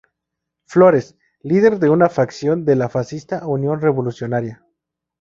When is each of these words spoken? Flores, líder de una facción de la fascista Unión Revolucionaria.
Flores, 0.65 1.15
líder 1.43 1.77
de 1.77 1.91
una 1.91 2.09
facción 2.09 2.65
de 2.65 2.75
la 2.75 2.89
fascista 2.89 3.45
Unión 3.45 3.81
Revolucionaria. 3.81 4.65